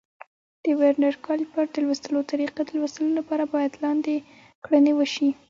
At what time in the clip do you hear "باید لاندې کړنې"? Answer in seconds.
3.53-4.91